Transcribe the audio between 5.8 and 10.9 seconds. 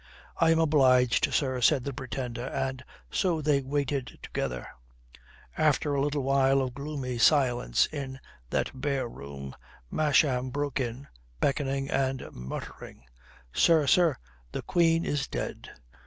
a little while of gloomy silence in that bare room, Masham broke